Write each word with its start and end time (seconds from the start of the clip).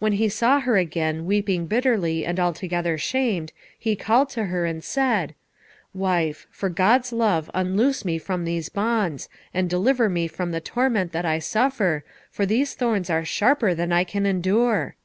When 0.00 0.14
he 0.14 0.28
saw 0.28 0.58
her 0.58 0.76
again, 0.76 1.24
weeping 1.24 1.66
bitterly 1.68 2.26
and 2.26 2.40
altogether 2.40 2.98
shamed, 2.98 3.52
he 3.78 3.94
called 3.94 4.28
to 4.30 4.46
her, 4.46 4.66
and 4.66 4.82
said, 4.82 5.36
"Wife, 5.94 6.48
for 6.50 6.68
God's 6.68 7.12
love 7.12 7.48
unloose 7.54 8.04
me 8.04 8.18
from 8.18 8.44
these 8.44 8.68
bonds, 8.68 9.28
and 9.54 9.70
deliver 9.70 10.08
me 10.08 10.26
from 10.26 10.50
the 10.50 10.60
torment 10.60 11.12
that 11.12 11.24
I 11.24 11.38
suffer, 11.38 12.02
for 12.32 12.44
these 12.44 12.74
thorns 12.74 13.08
are 13.08 13.24
sharper 13.24 13.72
than 13.72 13.92
I 13.92 14.02
can 14.02 14.26
endure." 14.26 14.96